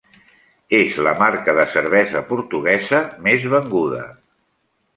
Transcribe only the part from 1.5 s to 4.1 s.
de cervesa portuguesa més venguda.